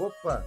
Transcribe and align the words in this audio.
Opa! 0.00 0.46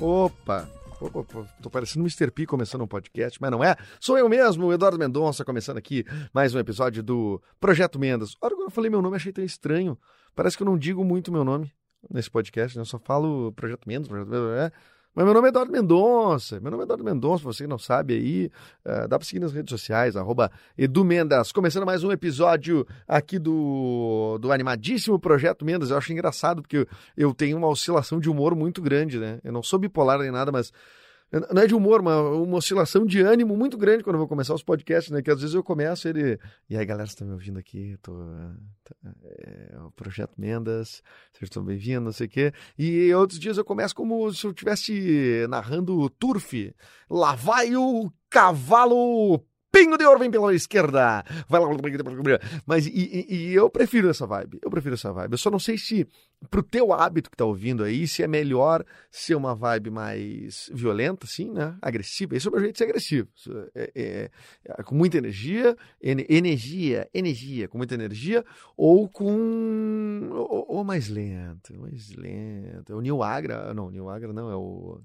Opa! 0.00 0.68
Opa, 1.00 1.20
opa, 1.20 1.48
tô 1.62 1.70
parecendo 1.70 2.04
Mr. 2.04 2.32
P 2.32 2.44
começando 2.44 2.82
um 2.82 2.86
podcast, 2.88 3.40
mas 3.40 3.48
não 3.48 3.62
é. 3.62 3.76
Sou 4.00 4.18
eu 4.18 4.28
mesmo, 4.28 4.72
Eduardo 4.72 4.98
Mendonça, 4.98 5.44
começando 5.44 5.76
aqui 5.76 6.04
mais 6.34 6.52
um 6.52 6.58
episódio 6.58 7.00
do 7.00 7.40
Projeto 7.60 7.96
Mendas. 7.96 8.34
Olha, 8.42 8.56
quando 8.56 8.66
eu 8.66 8.70
falei 8.72 8.90
meu 8.90 9.00
nome, 9.00 9.14
achei 9.14 9.32
tão 9.32 9.44
estranho. 9.44 9.96
Parece 10.34 10.56
que 10.56 10.64
eu 10.64 10.66
não 10.66 10.76
digo 10.76 11.04
muito 11.04 11.30
meu 11.30 11.44
nome 11.44 11.72
nesse 12.10 12.28
podcast, 12.28 12.76
né? 12.76 12.80
Eu 12.80 12.86
só 12.86 12.98
falo 12.98 13.52
Projeto 13.52 13.86
Mendas, 13.86 14.08
Projeto 14.08 14.30
Mendas, 14.30 14.58
é. 14.58 14.72
Mas 15.14 15.24
meu 15.24 15.34
nome 15.34 15.46
é 15.46 15.50
Eduardo 15.50 15.72
Mendonça. 15.72 16.60
Meu 16.60 16.70
nome 16.70 16.82
é 16.82 16.84
Eduardo 16.84 17.04
Mendonça, 17.04 17.42
você 17.42 17.64
que 17.64 17.68
não 17.68 17.78
sabe 17.78 18.14
aí, 18.14 18.50
uh, 18.84 19.08
dá 19.08 19.18
para 19.18 19.26
seguir 19.26 19.40
nas 19.40 19.52
redes 19.52 19.70
sociais, 19.70 20.16
arroba 20.16 20.50
Edu 20.76 21.04
Mendas. 21.04 21.50
Começando 21.50 21.84
mais 21.84 22.04
um 22.04 22.12
episódio 22.12 22.86
aqui 23.06 23.38
do, 23.38 24.38
do 24.40 24.52
animadíssimo 24.52 25.18
Projeto 25.18 25.64
Mendas. 25.64 25.90
Eu 25.90 25.96
acho 25.96 26.12
engraçado, 26.12 26.62
porque 26.62 26.78
eu, 26.78 26.86
eu 27.16 27.34
tenho 27.34 27.56
uma 27.56 27.66
oscilação 27.66 28.20
de 28.20 28.30
humor 28.30 28.54
muito 28.54 28.80
grande, 28.80 29.18
né? 29.18 29.40
Eu 29.42 29.52
não 29.52 29.62
sou 29.62 29.78
bipolar 29.78 30.18
nem 30.18 30.30
nada, 30.30 30.52
mas 30.52 30.72
não 31.30 31.62
é 31.62 31.66
de 31.66 31.74
humor, 31.74 32.02
mas 32.02 32.14
uma 32.14 32.56
oscilação 32.56 33.04
de 33.04 33.20
ânimo 33.20 33.56
muito 33.56 33.76
grande 33.76 34.02
quando 34.02 34.14
eu 34.14 34.20
vou 34.20 34.28
começar 34.28 34.54
os 34.54 34.62
podcasts, 34.62 35.10
né? 35.10 35.20
Que 35.20 35.30
às 35.30 35.40
vezes 35.40 35.54
eu 35.54 35.62
começo 35.62 36.08
ele. 36.08 36.38
E 36.70 36.76
aí, 36.76 36.86
galera, 36.86 37.06
vocês 37.06 37.14
estão 37.14 37.26
me 37.26 37.34
ouvindo 37.34 37.58
aqui? 37.58 37.98
Tô... 38.02 38.14
É, 39.24 39.76
o 39.80 39.90
Projeto 39.90 40.32
Mendas, 40.38 41.02
vocês 41.32 41.42
estão 41.48 41.62
bem-vindos, 41.62 42.04
não 42.04 42.12
sei 42.12 42.26
o 42.26 42.30
quê. 42.30 42.52
E 42.78 43.12
outros 43.12 43.38
dias 43.38 43.58
eu 43.58 43.64
começo 43.64 43.94
como 43.94 44.32
se 44.32 44.46
eu 44.46 44.52
estivesse 44.52 45.46
narrando 45.50 46.08
turf. 46.10 46.74
Lá 47.10 47.34
vai 47.34 47.76
o 47.76 48.10
cavalo 48.30 49.44
pingo 49.70 49.96
de 49.96 50.04
ouro 50.04 50.18
vem 50.18 50.30
pela 50.30 50.54
esquerda. 50.54 51.24
Vai 51.48 51.60
lá. 51.60 51.68
Mas 52.66 52.86
e, 52.86 52.90
e, 52.90 53.34
e, 53.34 53.54
eu 53.54 53.70
prefiro 53.70 54.08
essa 54.08 54.26
vibe. 54.26 54.58
Eu 54.62 54.70
prefiro 54.70 54.94
essa 54.94 55.12
vibe. 55.12 55.32
Eu 55.32 55.38
só 55.38 55.50
não 55.50 55.58
sei 55.58 55.78
se 55.78 56.06
pro 56.50 56.62
teu 56.62 56.92
hábito 56.92 57.30
que 57.30 57.36
tá 57.36 57.44
ouvindo 57.44 57.82
aí, 57.82 58.06
se 58.06 58.22
é 58.22 58.28
melhor 58.28 58.84
ser 59.10 59.34
uma 59.34 59.54
vibe 59.54 59.90
mais 59.90 60.70
violenta, 60.72 61.26
assim, 61.26 61.50
né? 61.50 61.76
Agressiva. 61.82 62.36
Esse 62.36 62.46
é 62.46 62.50
o 62.50 62.52
meu 62.52 62.60
jeito 62.60 62.74
de 62.74 62.78
ser 62.78 62.84
agressivo. 62.84 63.28
É, 63.74 63.92
é, 63.94 64.30
é, 64.64 64.82
com 64.82 64.94
muita 64.94 65.18
energia, 65.18 65.76
energia, 66.00 67.08
energia, 67.12 67.68
com 67.68 67.78
muita 67.78 67.94
energia, 67.94 68.44
ou 68.76 69.08
com. 69.08 70.30
Ou, 70.32 70.76
ou, 70.76 70.84
mais 70.84 71.08
lento, 71.08 71.76
mais 71.78 72.14
lento. 72.14 72.94
O 72.94 73.00
Nil 73.00 73.22
Agra. 73.22 73.74
Não, 73.74 73.90
Nil 73.90 74.08
Agra 74.08 74.32
não, 74.32 74.50
é 74.50 74.56
o. 74.56 75.00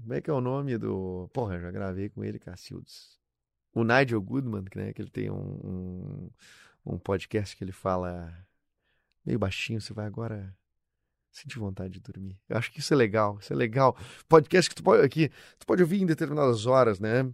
Como 0.00 0.14
é 0.14 0.20
que 0.20 0.30
é 0.30 0.32
o 0.32 0.40
nome 0.40 0.78
do. 0.78 1.28
Porra, 1.32 1.60
já 1.60 1.70
gravei 1.70 2.08
com 2.08 2.24
ele, 2.24 2.38
Cacildes. 2.38 3.18
O 3.74 3.84
Nigel 3.84 4.20
Goodman, 4.20 4.64
né, 4.74 4.92
que 4.92 5.00
ele 5.00 5.10
tem 5.10 5.30
um, 5.30 5.36
um, 5.36 6.30
um, 6.86 6.98
podcast 6.98 7.56
que 7.56 7.64
ele 7.64 7.72
fala 7.72 8.32
meio 9.24 9.38
baixinho, 9.38 9.80
você 9.80 9.94
vai 9.94 10.06
agora 10.06 10.54
sentir 11.30 11.58
vontade 11.58 11.94
de 11.94 12.00
dormir. 12.00 12.38
Eu 12.48 12.58
acho 12.58 12.70
que 12.70 12.80
isso 12.80 12.92
é 12.92 12.96
legal, 12.96 13.38
isso 13.40 13.52
é 13.52 13.56
legal. 13.56 13.96
Podcast 14.28 14.68
que 14.68 14.76
tu 14.76 14.82
pode, 14.82 15.02
aqui, 15.02 15.30
tu 15.58 15.66
pode 15.66 15.82
ouvir 15.82 16.02
em 16.02 16.06
determinadas 16.06 16.66
horas, 16.66 17.00
né? 17.00 17.32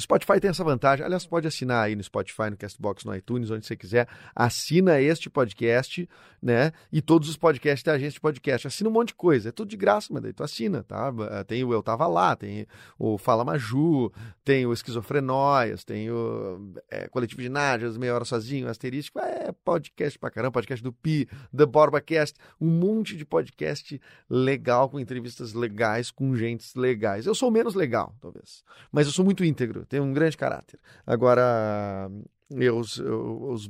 Spotify 0.00 0.40
tem 0.40 0.50
essa 0.50 0.64
vantagem. 0.64 1.04
Aliás, 1.04 1.26
pode 1.26 1.46
assinar 1.46 1.84
aí 1.84 1.94
no 1.94 2.02
Spotify, 2.02 2.50
no 2.50 2.56
Castbox, 2.56 3.04
no 3.04 3.14
iTunes, 3.14 3.50
onde 3.50 3.66
você 3.66 3.76
quiser. 3.76 4.08
Assina 4.34 5.00
este 5.00 5.28
podcast, 5.28 6.08
né? 6.42 6.72
E 6.92 7.02
todos 7.02 7.28
os 7.28 7.36
podcasts 7.36 7.82
da 7.82 7.92
agência 7.92 8.12
de 8.12 8.20
podcast. 8.20 8.66
Assina 8.66 8.88
um 8.88 8.92
monte 8.92 9.08
de 9.08 9.14
coisa. 9.14 9.50
É 9.50 9.52
tudo 9.52 9.68
de 9.68 9.76
graça, 9.76 10.08
mas 10.12 10.22
daí 10.22 10.32
tu 10.32 10.42
assina, 10.42 10.82
tá? 10.82 11.12
Tem 11.46 11.62
o 11.64 11.72
Eu 11.72 11.82
Tava 11.82 12.06
Lá, 12.06 12.34
tem 12.34 12.66
o 12.98 13.18
Fala 13.18 13.44
Maju, 13.44 14.12
tem 14.44 14.66
o 14.66 14.72
Esquizofrenóias, 14.72 15.84
tem 15.84 16.10
o 16.10 16.74
é, 16.90 17.08
Coletivo 17.08 17.42
de 17.42 17.48
Nádias, 17.48 17.96
Meia 17.96 18.14
Hora 18.14 18.24
Sozinho, 18.24 18.68
Asterístico. 18.68 19.18
É 19.18 19.52
podcast 19.64 20.18
pra 20.18 20.30
caramba, 20.30 20.52
podcast 20.52 20.82
do 20.82 20.92
Pi, 20.92 21.28
The 21.54 21.66
BorbaCast. 21.66 22.38
Um 22.60 22.68
monte 22.68 23.16
de 23.16 23.24
podcast 23.24 24.00
legal, 24.28 24.88
com 24.88 25.00
entrevistas 25.00 25.52
legais, 25.52 26.10
com 26.10 26.34
gentes 26.36 26.74
legais. 26.74 27.26
Eu 27.26 27.34
sou 27.34 27.50
menos 27.50 27.74
legal, 27.74 28.14
talvez. 28.20 28.62
Mas 28.90 29.06
eu 29.06 29.12
sou 29.12 29.24
muito 29.24 29.44
íntegro 29.44 29.84
tem 29.90 30.00
um 30.00 30.14
grande 30.14 30.36
caráter. 30.36 30.78
Agora, 31.04 32.08
eu, 32.48 32.78
os, 32.78 32.96
os, 32.98 33.66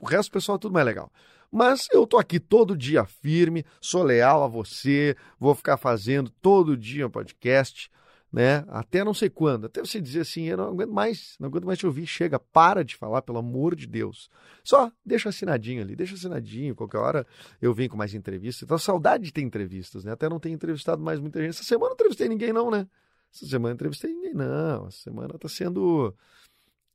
o 0.00 0.06
resto 0.06 0.30
do 0.30 0.34
pessoal 0.34 0.56
é 0.56 0.58
tudo 0.60 0.72
mais 0.72 0.86
legal. 0.86 1.12
Mas 1.50 1.88
eu 1.92 2.06
tô 2.06 2.16
aqui 2.16 2.38
todo 2.38 2.76
dia 2.76 3.04
firme, 3.04 3.64
sou 3.80 4.04
leal 4.04 4.44
a 4.44 4.48
você, 4.48 5.16
vou 5.38 5.54
ficar 5.54 5.76
fazendo 5.76 6.30
todo 6.40 6.76
dia 6.76 7.06
um 7.06 7.10
podcast, 7.10 7.90
né? 8.32 8.64
Até 8.68 9.04
não 9.04 9.12
sei 9.12 9.28
quando, 9.28 9.66
até 9.66 9.80
você 9.80 10.00
dizer 10.00 10.20
assim, 10.20 10.44
eu 10.44 10.56
não 10.56 10.68
aguento 10.68 10.92
mais, 10.92 11.36
não 11.40 11.48
aguento 11.48 11.66
mais 11.66 11.78
te 11.78 11.86
ouvir, 11.86 12.06
chega, 12.06 12.38
para 12.38 12.84
de 12.84 12.96
falar, 12.96 13.22
pelo 13.22 13.38
amor 13.38 13.74
de 13.74 13.86
Deus. 13.86 14.30
Só 14.62 14.92
deixa 15.04 15.28
assinadinho 15.28 15.82
ali, 15.82 15.96
deixa 15.96 16.14
assinadinho, 16.14 16.74
qualquer 16.74 16.98
hora 16.98 17.26
eu 17.60 17.74
venho 17.74 17.90
com 17.90 17.96
mais 17.96 18.14
entrevistas. 18.14 18.62
Então, 18.62 18.78
saudade 18.78 19.24
de 19.24 19.32
ter 19.32 19.42
entrevistas, 19.42 20.04
né? 20.04 20.12
Até 20.12 20.28
não 20.28 20.38
tenho 20.38 20.54
entrevistado 20.54 21.02
mais 21.02 21.18
muita 21.18 21.40
gente. 21.40 21.50
Essa 21.50 21.64
semana 21.64 21.90
não 21.90 21.94
entrevistei 21.94 22.28
ninguém 22.28 22.52
não, 22.52 22.70
né? 22.70 22.86
Essa 23.34 23.46
semana 23.46 23.70
não 23.70 23.74
entrevistei 23.74 24.12
ninguém, 24.14 24.34
não. 24.34 24.86
Essa 24.86 24.98
semana 24.98 25.34
está 25.34 25.48
sendo 25.48 26.14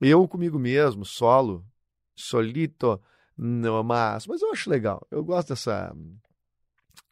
eu 0.02 0.28
comigo 0.28 0.58
mesmo, 0.58 1.04
solo, 1.06 1.66
solito, 2.16 3.02
não, 3.38 3.84
mas, 3.84 4.26
mas 4.28 4.42
eu 4.42 4.52
acho 4.52 4.70
legal. 4.70 5.06
Eu 5.12 5.24
gosto 5.24 5.50
dessa, 5.50 5.96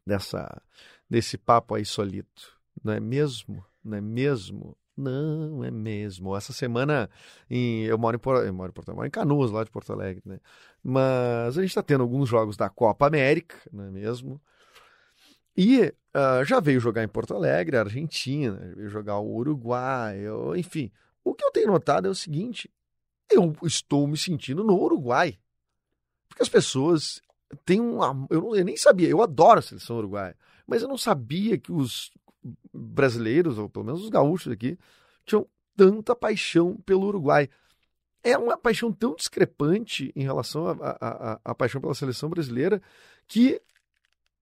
dessa, 0.06 0.62
desse 1.10 1.38
papo 1.38 1.76
aí 1.76 1.86
solito. 1.86 2.58
Não 2.84 2.94
é 2.94 3.00
mesmo? 3.00 3.66
Não 3.84 3.98
é 3.98 4.02
mesmo? 4.02 4.78
Não, 4.96 5.64
é 5.64 5.70
mesmo. 5.70 6.36
Essa 6.36 6.54
semana 6.54 7.09
em, 7.50 7.84
eu 7.84 7.98
moro 7.98 8.16
em 8.16 8.20
Porto, 8.20 8.46
eu 8.46 8.54
moro 8.54 8.72
em 8.72 8.74
Porto, 8.74 8.90
eu 8.90 8.96
moro 8.96 9.08
em 9.08 9.12
Canoas, 9.12 9.52
lá 9.52 9.64
de 9.64 9.72
Porto 9.72 9.94
Alegre, 9.94 10.24
né? 10.26 10.40
Mas 10.84 11.58
a 11.58 11.62
gente 11.62 11.70
está 11.70 11.84
tendo 11.84 12.02
alguns 12.02 12.28
jogos 12.30 12.58
da 12.58 12.70
Copa 12.70 13.06
América, 13.08 13.58
não 13.72 13.86
é 13.86 13.92
mesmo? 13.92 14.42
E 15.57 15.81
uh, 15.81 16.45
já 16.45 16.59
veio 16.59 16.79
jogar 16.79 17.03
em 17.03 17.07
Porto 17.07 17.34
Alegre, 17.34 17.78
Argentina, 17.78 18.73
veio 18.75 18.90
jogar 18.90 19.18
o 19.18 19.35
Uruguai, 19.35 20.19
eu, 20.19 20.56
enfim. 20.56 20.91
O 21.23 21.34
que 21.34 21.44
eu 21.44 21.51
tenho 21.51 21.68
notado 21.68 22.07
é 22.07 22.12
o 22.12 22.16
seguinte: 22.16 22.69
eu 23.29 23.56
estou 23.63 24.07
me 24.07 24.17
sentindo 24.17 24.63
no 24.63 24.79
Uruguai. 24.79 25.38
Porque 26.29 26.44
as 26.44 26.50
pessoas 26.50 27.22
têm 27.66 27.81
um. 27.81 28.00
Eu, 28.29 28.41
não, 28.41 28.56
eu 28.56 28.66
nem 28.66 28.78
sabia, 28.78 29.09
eu 29.09 29.22
adoro 29.22 29.59
a 29.59 29.62
seleção 29.62 29.97
uruguaia, 29.97 30.35
mas 30.67 30.81
eu 30.81 30.88
não 30.88 30.97
sabia 30.97 31.57
que 31.57 31.72
os 31.72 32.12
brasileiros, 32.73 33.57
ou 33.57 33.69
pelo 33.69 33.85
menos 33.85 34.03
os 34.03 34.09
gaúchos 34.09 34.51
aqui, 34.51 34.78
tinham 35.25 35.47
tanta 35.75 36.16
paixão 36.16 36.78
pelo 36.85 37.07
Uruguai. 37.07 37.50
É 38.23 38.38
uma 38.38 38.57
paixão 38.57 38.91
tão 38.91 39.16
discrepante 39.16 40.12
em 40.16 40.23
relação 40.23 40.67
à 40.69 41.56
paixão 41.56 41.79
pela 41.79 41.94
seleção 41.94 42.29
brasileira 42.29 42.81
que 43.28 43.62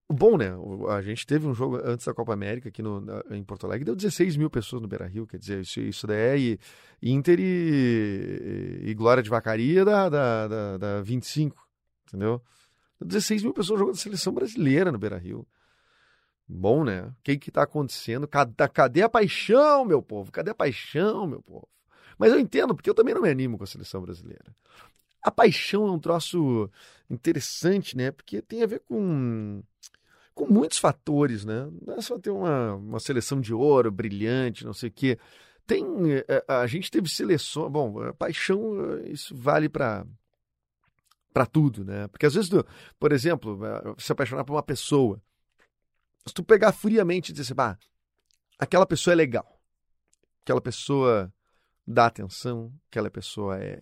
Bom, 0.08 0.36
né? 0.36 0.50
A 0.88 1.02
gente 1.02 1.26
teve 1.26 1.48
um 1.48 1.54
jogo 1.54 1.80
antes 1.84 2.06
da 2.06 2.14
Copa 2.14 2.32
América 2.32 2.68
aqui 2.68 2.80
no, 2.80 3.04
em 3.30 3.42
Porto 3.42 3.66
Alegre, 3.66 3.84
deu 3.84 3.96
16 3.96 4.36
mil 4.36 4.48
pessoas 4.48 4.80
no 4.80 4.86
Beira 4.86 5.06
Rio, 5.06 5.26
quer 5.26 5.36
dizer, 5.36 5.60
isso, 5.60 5.80
isso 5.80 6.06
daí 6.06 6.54
é 7.02 7.08
Inter 7.08 7.40
e, 7.40 8.82
e 8.84 8.94
Glória 8.94 9.20
de 9.22 9.28
Vacaria 9.28 9.84
da, 9.84 10.08
da, 10.08 10.48
da, 10.48 10.78
da 10.78 11.02
25, 11.02 11.56
entendeu? 12.06 12.40
16 13.00 13.42
mil 13.42 13.52
pessoas 13.52 13.80
jogando 13.80 13.96
seleção 13.96 14.32
brasileira 14.32 14.92
no 14.92 14.98
Beira 14.98 15.18
Rio. 15.18 15.46
Bom, 16.48 16.84
né? 16.84 17.02
O 17.02 17.14
que 17.24 17.36
que 17.36 17.50
tá 17.50 17.64
acontecendo? 17.64 18.28
Cadê, 18.28 18.68
cadê 18.68 19.02
a 19.02 19.08
paixão, 19.08 19.84
meu 19.84 20.00
povo? 20.00 20.30
Cadê 20.30 20.52
a 20.52 20.54
paixão, 20.54 21.26
meu 21.26 21.42
povo? 21.42 21.68
Mas 22.16 22.32
eu 22.32 22.38
entendo, 22.38 22.74
porque 22.76 22.88
eu 22.88 22.94
também 22.94 23.12
não 23.12 23.22
me 23.22 23.28
animo 23.28 23.58
com 23.58 23.64
a 23.64 23.66
seleção 23.66 24.00
brasileira. 24.00 24.54
A 25.20 25.30
paixão 25.30 25.88
é 25.88 25.90
um 25.90 25.98
troço 25.98 26.70
interessante, 27.10 27.96
né? 27.96 28.12
Porque 28.12 28.40
tem 28.40 28.62
a 28.62 28.66
ver 28.66 28.80
com 28.80 29.62
com 30.36 30.46
muitos 30.46 30.76
fatores, 30.76 31.46
né? 31.46 31.66
Não 31.84 31.94
é 31.94 32.00
só 32.02 32.18
ter 32.18 32.30
uma, 32.30 32.74
uma 32.74 33.00
seleção 33.00 33.40
de 33.40 33.54
ouro 33.54 33.90
brilhante, 33.90 34.66
não 34.66 34.74
sei 34.74 34.90
o 34.90 34.92
quê. 34.92 35.18
Tem, 35.66 35.82
eh, 36.12 36.44
a 36.46 36.66
gente 36.66 36.90
teve 36.90 37.08
seleção, 37.08 37.70
bom, 37.70 38.12
paixão, 38.12 38.98
eh, 38.98 39.08
isso 39.08 39.34
vale 39.34 39.68
para 39.68 40.06
para 41.32 41.46
tudo, 41.46 41.84
né? 41.84 42.06
Porque 42.08 42.26
às 42.26 42.34
vezes, 42.34 42.50
tu, 42.50 42.64
por 42.98 43.12
exemplo, 43.12 43.58
eh, 43.64 43.94
se 43.98 44.12
apaixonar 44.12 44.44
por 44.44 44.52
uma 44.52 44.62
pessoa, 44.62 45.22
se 46.26 46.34
tu 46.34 46.44
pegar 46.44 46.72
friamente 46.72 47.30
e 47.30 47.32
dizer 47.32 47.44
assim, 47.44 47.54
bah, 47.54 47.78
aquela 48.58 48.86
pessoa 48.86 49.12
é 49.14 49.16
legal, 49.16 49.58
aquela 50.42 50.60
pessoa 50.60 51.32
dá 51.86 52.06
atenção, 52.06 52.72
aquela 52.90 53.10
pessoa 53.10 53.58
é 53.58 53.80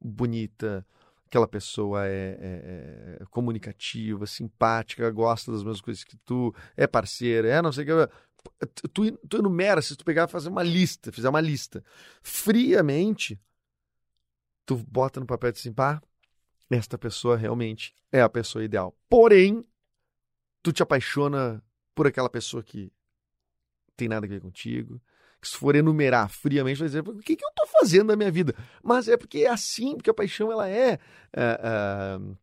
bonita, 0.00 0.86
aquela 1.34 1.48
pessoa 1.48 2.06
é, 2.06 2.38
é, 2.40 3.18
é, 3.20 3.24
comunicativa, 3.28 4.24
simpática, 4.24 5.10
gosta 5.10 5.50
das 5.50 5.64
mesmas 5.64 5.80
coisas 5.80 6.04
que 6.04 6.16
tu, 6.18 6.54
é 6.76 6.86
parceira, 6.86 7.48
é 7.48 7.60
não 7.60 7.72
sei 7.72 7.84
o 7.84 7.86
que. 8.08 8.14
Tu, 8.92 9.12
tu 9.28 9.38
enumera, 9.38 9.82
se 9.82 9.96
tu 9.96 10.04
pegar 10.04 10.28
fazer 10.28 10.48
uma 10.48 10.62
lista, 10.62 11.10
fizer 11.10 11.28
uma 11.28 11.40
lista, 11.40 11.82
friamente, 12.22 13.40
tu 14.64 14.76
bota 14.76 15.18
no 15.18 15.26
papel 15.26 15.50
de 15.50 15.72
pá, 15.72 16.00
esta 16.70 16.96
pessoa 16.96 17.36
realmente 17.36 17.92
é 18.12 18.20
a 18.20 18.28
pessoa 18.28 18.64
ideal. 18.64 18.96
Porém, 19.08 19.64
tu 20.62 20.72
te 20.72 20.84
apaixona 20.84 21.60
por 21.96 22.06
aquela 22.06 22.30
pessoa 22.30 22.62
que 22.62 22.92
tem 23.96 24.08
nada 24.08 24.24
a 24.26 24.28
ver 24.28 24.40
contigo, 24.40 25.00
se 25.48 25.56
for 25.56 25.74
enumerar 25.76 26.28
friamente, 26.28 26.78
vai 26.78 26.88
dizer, 26.88 27.06
o 27.06 27.18
que, 27.18 27.36
que 27.36 27.44
eu 27.44 27.48
estou 27.48 27.66
fazendo 27.66 28.08
na 28.08 28.16
minha 28.16 28.30
vida? 28.30 28.54
Mas 28.82 29.08
é 29.08 29.16
porque 29.16 29.40
é 29.40 29.50
assim, 29.50 29.94
porque 29.94 30.10
a 30.10 30.14
paixão, 30.14 30.50
ela 30.50 30.68
é... 30.68 30.98
Uh, 31.36 32.20
uh, 32.30 32.36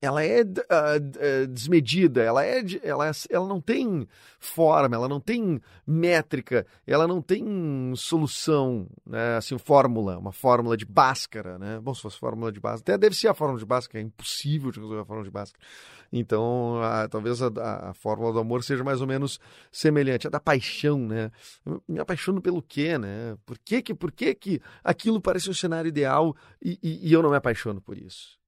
ela 0.00 0.22
é 0.22 0.42
uh, 0.42 1.46
desmedida, 1.48 2.22
ela, 2.22 2.44
é, 2.44 2.62
ela, 2.82 3.10
ela 3.30 3.48
não 3.48 3.60
tem 3.60 4.06
forma, 4.38 4.94
ela 4.94 5.08
não 5.08 5.20
tem 5.20 5.60
métrica, 5.86 6.66
ela 6.86 7.06
não 7.06 7.22
tem 7.22 7.92
solução, 7.96 8.86
né? 9.06 9.36
assim, 9.36 9.56
fórmula, 9.56 10.18
uma 10.18 10.32
fórmula 10.32 10.76
de 10.76 10.84
Bhaskara, 10.84 11.58
né? 11.58 11.80
Bom, 11.80 11.94
se 11.94 12.02
fosse 12.02 12.18
fórmula 12.18 12.52
de 12.52 12.60
Bhaskara, 12.60 12.94
até 12.94 12.98
deve 12.98 13.16
ser 13.16 13.28
a 13.28 13.34
fórmula 13.34 13.58
de 13.58 13.66
Bhaskara, 13.66 14.00
é 14.00 14.06
impossível 14.06 14.70
de 14.70 14.80
resolver 14.80 15.00
a 15.00 15.04
fórmula 15.04 15.24
de 15.24 15.32
Bhaskara. 15.32 15.64
Então, 16.12 16.80
a, 16.82 17.08
talvez 17.08 17.42
a, 17.42 17.48
a, 17.90 17.94
fórmula 17.94 18.32
do 18.32 18.38
amor 18.38 18.62
seja 18.62 18.84
mais 18.84 19.00
ou 19.00 19.06
menos 19.06 19.40
semelhante. 19.72 20.26
A 20.26 20.30
da 20.30 20.38
paixão, 20.38 20.98
né? 21.00 21.30
Eu 21.64 21.82
me 21.88 21.98
apaixono 21.98 22.40
pelo 22.40 22.62
quê, 22.62 22.96
né? 22.98 23.36
Por 23.44 23.58
que 23.58 23.82
que, 23.82 23.94
por 23.94 24.12
que, 24.12 24.34
que 24.34 24.60
aquilo 24.84 25.20
parece 25.20 25.50
um 25.50 25.54
cenário 25.54 25.88
ideal 25.88 26.36
e, 26.62 26.78
e, 26.82 27.08
e 27.08 27.12
eu 27.12 27.22
não 27.22 27.30
me 27.30 27.36
apaixono 27.36 27.80
por 27.80 27.98
isso, 27.98 28.38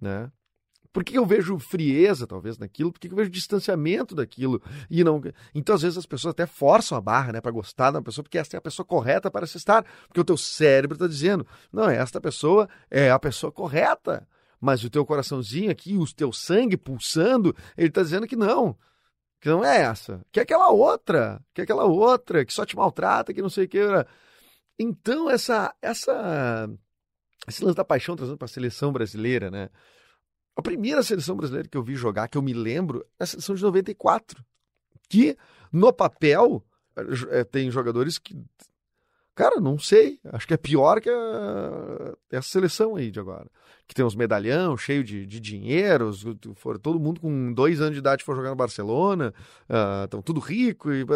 né? 0.00 0.30
Por 0.92 1.04
que 1.04 1.16
eu 1.16 1.24
vejo 1.24 1.58
frieza, 1.58 2.26
talvez, 2.26 2.58
naquilo? 2.58 2.92
Por 2.92 2.98
que 2.98 3.08
eu 3.08 3.16
vejo 3.16 3.30
distanciamento 3.30 4.14
daquilo? 4.14 4.60
E 4.90 5.04
não. 5.04 5.20
Então, 5.54 5.74
às 5.74 5.82
vezes, 5.82 5.96
as 5.96 6.06
pessoas 6.06 6.32
até 6.32 6.46
forçam 6.46 6.98
a 6.98 7.00
barra, 7.00 7.32
né, 7.32 7.40
para 7.40 7.52
gostar 7.52 7.92
da 7.92 8.02
pessoa, 8.02 8.24
porque 8.24 8.38
essa 8.38 8.56
é 8.56 8.58
a 8.58 8.60
pessoa 8.60 8.84
correta 8.84 9.30
para 9.30 9.46
se 9.46 9.56
estar. 9.56 9.84
Porque 10.08 10.20
o 10.20 10.24
teu 10.24 10.36
cérebro 10.36 10.96
está 10.96 11.06
dizendo: 11.06 11.46
não, 11.72 11.88
esta 11.88 12.20
pessoa 12.20 12.68
é 12.90 13.10
a 13.10 13.18
pessoa 13.18 13.52
correta. 13.52 14.26
Mas 14.60 14.84
o 14.84 14.90
teu 14.90 15.06
coraçãozinho 15.06 15.70
aqui, 15.70 15.96
o 15.96 16.04
teu 16.12 16.32
sangue 16.32 16.76
pulsando, 16.76 17.56
ele 17.78 17.88
está 17.88 18.02
dizendo 18.02 18.26
que 18.26 18.36
não. 18.36 18.76
Que 19.40 19.48
não 19.48 19.64
é 19.64 19.82
essa. 19.82 20.20
Que 20.30 20.40
é 20.40 20.42
aquela 20.42 20.70
outra. 20.70 21.40
Que 21.54 21.62
é 21.62 21.64
aquela 21.64 21.84
outra, 21.84 22.44
que 22.44 22.52
só 22.52 22.66
te 22.66 22.76
maltrata, 22.76 23.32
que 23.32 23.40
não 23.40 23.48
sei 23.48 23.64
o 23.64 23.68
que. 23.68 23.80
Então, 24.78 25.30
essa. 25.30 25.74
essa 25.80 26.68
esse 27.48 27.64
lance 27.64 27.76
da 27.76 27.84
paixão 27.84 28.16
trazendo 28.16 28.36
para 28.36 28.44
a 28.44 28.48
seleção 28.48 28.92
brasileira, 28.92 29.50
né? 29.50 29.70
A 30.60 30.62
primeira 30.62 31.02
seleção 31.02 31.34
brasileira 31.36 31.66
que 31.66 31.76
eu 31.78 31.82
vi 31.82 31.94
jogar, 31.94 32.28
que 32.28 32.36
eu 32.36 32.42
me 32.42 32.52
lembro, 32.52 33.02
é 33.18 33.24
a 33.24 33.26
seleção 33.26 33.54
de 33.54 33.62
94. 33.62 34.44
Que, 35.08 35.34
no 35.72 35.90
papel, 35.90 36.62
é, 37.30 37.42
tem 37.44 37.70
jogadores 37.70 38.18
que. 38.18 38.36
Cara, 39.34 39.58
não 39.58 39.78
sei. 39.78 40.20
Acho 40.30 40.46
que 40.46 40.52
é 40.52 40.58
pior 40.58 41.00
que 41.00 41.08
a, 41.08 42.14
essa 42.30 42.50
seleção 42.50 42.94
aí 42.94 43.10
de 43.10 43.18
agora. 43.18 43.50
Que 43.88 43.94
tem 43.94 44.04
uns 44.04 44.14
medalhão 44.14 44.76
cheio 44.76 45.02
de, 45.02 45.24
de 45.24 45.40
dinheiro, 45.40 46.12
for, 46.54 46.78
todo 46.78 47.00
mundo 47.00 47.22
com 47.22 47.54
dois 47.54 47.80
anos 47.80 47.94
de 47.94 48.00
idade 48.00 48.22
for 48.22 48.36
jogar 48.36 48.50
no 48.50 48.56
Barcelona, 48.56 49.32
estão 50.04 50.20
uh, 50.20 50.22
tudo 50.22 50.40
rico, 50.40 50.92
e, 50.92 51.04
uh, 51.04 51.06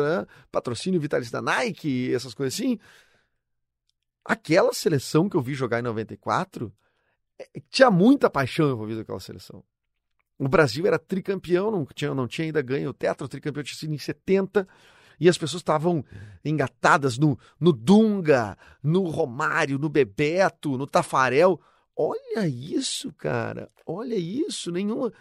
patrocínio 0.50 0.99
vitalício 0.99 1.35
da 1.35 1.43
Nike, 1.43 2.14
essas 2.14 2.32
coisas 2.32 2.55
assim. 2.55 2.79
Aquela 4.25 4.73
seleção 4.73 5.29
que 5.29 5.37
eu 5.37 5.43
vi 5.43 5.52
jogar 5.52 5.81
em 5.81 5.82
94 5.82 6.73
tinha 7.70 7.90
muita 7.90 8.31
paixão 8.31 8.70
envolvida 8.70 9.00
com 9.00 9.02
aquela 9.02 9.20
seleção. 9.20 9.62
O 10.38 10.48
Brasil 10.48 10.86
era 10.86 10.98
tricampeão, 10.98 11.70
não 11.70 11.86
tinha, 11.86 12.14
não 12.14 12.26
tinha 12.26 12.46
ainda 12.46 12.60
ganho 12.60 12.90
o 12.90 12.94
tetra, 12.94 13.25
o 13.25 13.28
tricampeão 13.28 13.62
tinha 13.62 13.78
sido 13.78 13.94
em 13.94 13.98
70, 13.98 14.66
e 15.19 15.28
as 15.28 15.38
pessoas 15.38 15.60
estavam 15.60 16.04
engatadas 16.44 17.19
no, 17.19 17.38
no 17.58 17.72
Dunga, 17.72 18.58
no 18.82 19.04
Romário, 19.04 19.78
no 19.78 19.88
Bebeto, 19.88 20.76
no 20.76 20.86
Tafarel. 20.86 21.60
Olha 21.96 22.48
isso, 22.48 23.12
cara. 23.12 23.70
Olha 23.87 24.16
isso. 24.16 24.72
Nenhuma. 24.72 25.12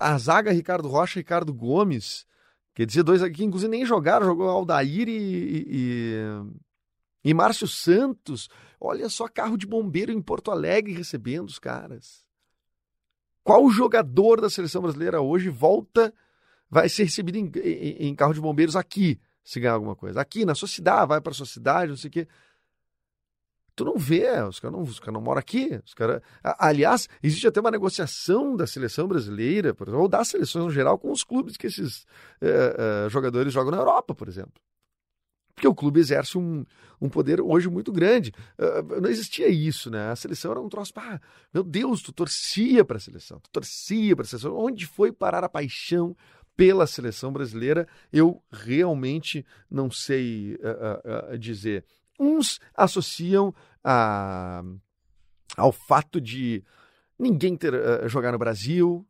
A 0.00 0.16
zaga 0.16 0.50
Ricardo 0.50 0.88
Rocha 0.88 1.20
Ricardo 1.20 1.52
Gomes. 1.52 2.26
Quer 2.74 2.86
dizer, 2.86 3.02
dois 3.02 3.22
aqui, 3.22 3.44
inclusive, 3.44 3.70
nem 3.70 3.84
jogaram, 3.84 4.24
jogou 4.24 4.48
Aldair 4.48 5.06
e, 5.06 5.66
e, 5.68 6.16
e 7.24 7.32
Márcio 7.32 7.68
Santos. 7.68 8.48
Olha 8.80 9.08
só 9.08 9.28
carro 9.28 9.56
de 9.56 9.66
bombeiro 9.66 10.12
em 10.12 10.20
Porto 10.20 10.50
Alegre 10.50 10.92
recebendo 10.92 11.48
os 11.48 11.58
caras. 11.58 12.24
Qual 13.44 13.68
jogador 13.70 14.40
da 14.40 14.48
seleção 14.48 14.82
brasileira 14.82 15.20
hoje 15.20 15.48
volta, 15.48 16.12
vai 16.70 16.88
ser 16.88 17.04
recebido 17.04 17.36
em, 17.36 17.50
em, 17.56 18.08
em 18.08 18.14
carro 18.14 18.34
de 18.34 18.40
bombeiros 18.40 18.76
aqui, 18.76 19.20
se 19.42 19.58
ganhar 19.58 19.74
alguma 19.74 19.96
coisa? 19.96 20.20
Aqui, 20.20 20.44
na 20.44 20.54
sua 20.54 20.68
cidade, 20.68 21.08
vai 21.08 21.20
para 21.20 21.32
sua 21.32 21.46
cidade, 21.46 21.90
não 21.90 21.96
sei 21.96 22.08
o 22.08 22.12
quê. 22.12 22.28
Tu 23.74 23.84
não 23.84 23.96
vê, 23.96 24.28
os 24.42 24.60
caras 24.60 24.76
não, 24.76 24.84
cara 24.84 25.12
não 25.12 25.20
moram 25.20 25.38
aqui. 25.38 25.80
Os 25.84 25.94
cara... 25.94 26.22
Aliás, 26.42 27.08
existe 27.22 27.46
até 27.46 27.58
uma 27.58 27.70
negociação 27.70 28.54
da 28.54 28.66
seleção 28.66 29.08
brasileira, 29.08 29.74
ou 29.88 30.08
das 30.08 30.28
seleções 30.28 30.66
no 30.66 30.70
geral, 30.70 30.98
com 30.98 31.10
os 31.10 31.24
clubes 31.24 31.56
que 31.56 31.66
esses 31.66 32.02
uh, 32.42 33.06
uh, 33.06 33.10
jogadores 33.10 33.52
jogam 33.52 33.70
na 33.70 33.78
Europa, 33.78 34.14
por 34.14 34.28
exemplo. 34.28 34.60
Porque 35.54 35.68
o 35.68 35.74
clube 35.74 36.00
exerce 36.00 36.38
um, 36.38 36.64
um 37.00 37.08
poder 37.08 37.40
hoje 37.40 37.68
muito 37.68 37.92
grande. 37.92 38.32
Uh, 38.58 39.00
não 39.00 39.10
existia 39.10 39.48
isso, 39.48 39.90
né? 39.90 40.10
A 40.10 40.16
seleção 40.16 40.52
era 40.52 40.60
um 40.60 40.68
troço, 40.68 40.92
ah, 40.96 41.20
meu 41.52 41.62
Deus, 41.62 42.02
tu 42.02 42.12
torcia 42.12 42.84
para 42.84 42.96
a 42.96 43.00
seleção, 43.00 43.38
tu 43.40 43.50
torcia 43.50 44.16
para 44.16 44.24
a 44.24 44.28
seleção. 44.28 44.56
Onde 44.56 44.86
foi 44.86 45.12
parar 45.12 45.44
a 45.44 45.48
paixão 45.48 46.16
pela 46.56 46.86
seleção 46.86 47.32
brasileira? 47.32 47.86
Eu 48.12 48.42
realmente 48.50 49.44
não 49.70 49.90
sei 49.90 50.54
uh, 50.54 51.34
uh, 51.34 51.38
dizer. 51.38 51.84
Uns 52.18 52.60
associam 52.74 53.54
a, 53.82 54.62
ao 55.56 55.72
fato 55.72 56.20
de 56.20 56.62
ninguém 57.18 57.56
ter 57.56 57.72
jogar 58.08 58.32
no 58.32 58.38
Brasil. 58.38 59.06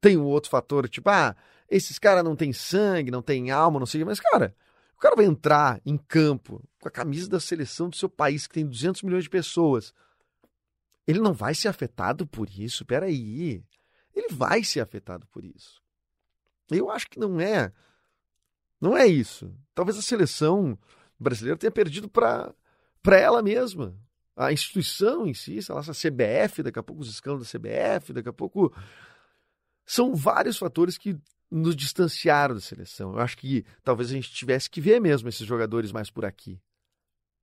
Tem 0.00 0.16
um 0.16 0.24
outro 0.24 0.50
fator, 0.50 0.88
tipo, 0.88 1.08
ah, 1.08 1.34
esses 1.68 1.98
caras 1.98 2.24
não 2.24 2.36
têm 2.36 2.52
sangue, 2.52 3.10
não 3.10 3.22
têm 3.22 3.50
alma, 3.50 3.78
não 3.78 3.86
sei, 3.86 4.04
mas, 4.04 4.20
cara, 4.20 4.54
o 4.96 4.98
cara 4.98 5.14
vai 5.14 5.26
entrar 5.26 5.80
em 5.84 5.98
campo 5.98 6.66
com 6.80 6.88
a 6.88 6.90
camisa 6.90 7.28
da 7.28 7.38
seleção 7.38 7.90
do 7.90 7.96
seu 7.96 8.08
país, 8.08 8.46
que 8.46 8.54
tem 8.54 8.66
200 8.66 9.02
milhões 9.02 9.24
de 9.24 9.30
pessoas. 9.30 9.92
Ele 11.06 11.20
não 11.20 11.34
vai 11.34 11.54
ser 11.54 11.68
afetado 11.68 12.26
por 12.26 12.48
isso? 12.48 12.84
Peraí. 12.84 13.62
Ele 14.14 14.28
vai 14.30 14.64
ser 14.64 14.80
afetado 14.80 15.26
por 15.26 15.44
isso. 15.44 15.82
Eu 16.70 16.90
acho 16.90 17.08
que 17.08 17.20
não 17.20 17.38
é. 17.38 17.72
Não 18.80 18.96
é 18.96 19.06
isso. 19.06 19.54
Talvez 19.74 19.98
a 19.98 20.02
seleção 20.02 20.78
brasileira 21.20 21.58
tenha 21.58 21.70
perdido 21.70 22.08
para 22.08 22.54
ela 23.06 23.42
mesma. 23.42 23.94
A 24.34 24.50
instituição 24.52 25.26
em 25.26 25.34
si, 25.34 25.62
sei 25.62 25.74
lá, 25.74 25.82
a 25.82 25.84
CBF, 25.84 26.62
daqui 26.62 26.78
a 26.78 26.82
pouco 26.82 27.02
os 27.02 27.10
escândalos 27.10 27.52
da 27.52 27.58
CBF, 27.58 28.12
daqui 28.14 28.28
a 28.28 28.32
pouco. 28.32 28.74
São 29.84 30.14
vários 30.14 30.56
fatores 30.56 30.98
que 30.98 31.18
nos 31.50 31.76
distanciaram 31.76 32.54
da 32.54 32.60
seleção. 32.60 33.12
Eu 33.12 33.20
acho 33.20 33.36
que 33.36 33.64
talvez 33.84 34.10
a 34.10 34.14
gente 34.14 34.32
tivesse 34.32 34.68
que 34.68 34.80
ver 34.80 35.00
mesmo 35.00 35.28
esses 35.28 35.46
jogadores 35.46 35.92
mais 35.92 36.10
por 36.10 36.24
aqui, 36.24 36.60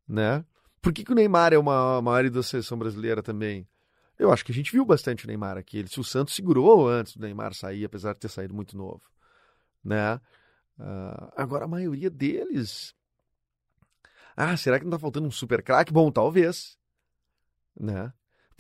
né? 0.08 0.46
Por 0.82 0.92
que, 0.92 1.04
que 1.04 1.12
o 1.12 1.16
Neymar 1.16 1.54
é 1.54 1.58
uma 1.58 2.02
maior 2.02 2.30
da 2.30 2.44
seleção 2.44 2.78
brasileira 2.78 3.24
também? 3.24 3.68
Eu 4.20 4.32
acho 4.32 4.44
que 4.44 4.52
a 4.52 4.56
gente 4.56 4.72
viu 4.72 4.86
bastante 4.86 5.26
o 5.26 5.28
Neymar 5.28 5.58
aqui. 5.58 5.78
Ele, 5.78 5.88
se 5.88 6.00
o 6.00 6.04
Santos 6.04 6.36
segurou 6.36 6.88
antes 6.88 7.16
do 7.16 7.22
Neymar 7.22 7.54
sair, 7.54 7.86
apesar 7.86 8.14
de 8.14 8.20
ter 8.20 8.30
saído 8.30 8.54
muito 8.54 8.78
novo, 8.78 9.02
né? 9.84 10.16
Uh, 10.78 11.32
agora 11.36 11.66
a 11.66 11.68
maioria 11.68 12.10
deles, 12.10 12.94
ah, 14.36 14.58
será 14.58 14.80
que 14.80 14.86
não 14.86 14.92
tá 14.92 15.00
faltando 15.00 15.28
um 15.28 15.32
super 15.32 15.64
craque? 15.64 15.94
Bom, 15.94 16.12
talvez, 16.12 16.78
né? 17.80 18.12